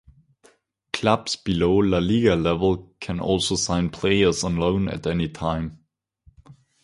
[0.93, 5.77] Clubs below La Liga level can also sign players on loan at any time.